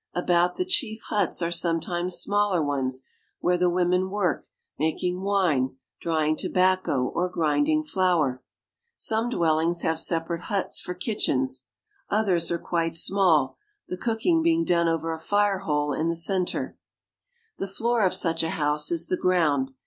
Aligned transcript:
About 0.15 0.55
the 0.55 0.65
chief 0.65 0.99
huts 1.09 1.43
are 1.43 1.51
sometimes 1.51 2.15
smaller 2.17 2.63
ones, 2.65 3.03
where 3.39 3.55
the 3.55 3.69
women 3.69 4.09
work, 4.09 4.45
makingwine, 4.79 5.75
drying 5.99 6.35
tobacco, 6.35 7.11
or 7.13 7.29
grinding 7.29 7.83
flour. 7.83 8.41
Some 8.97 9.29
dwellings 9.29 9.83
have 9.83 9.99
separate 9.99 10.45
huts 10.45 10.81
for 10.81 10.95
kitchens. 10.95 11.65
Oth 12.09 12.29
ers 12.29 12.49
are 12.49 12.57
quite 12.57 12.95
small, 12.95 13.57
the 13.89 13.95
cooking 13.95 14.41
being 14.41 14.65
done 14.65 14.87
over 14.87 15.11
a 15.13 15.19
fire 15.19 15.59
hole 15.59 15.93
in 15.93 16.09
the 16.09 16.15
cen 16.15 16.47
ter. 16.47 16.79
The 17.59 17.67
floor 17.67 18.03
of 18.03 18.15
such 18.15 18.41
a 18.41 18.49
house 18.49 18.89
is 18.89 19.05
the 19.05 19.17
ground. 19.17 19.69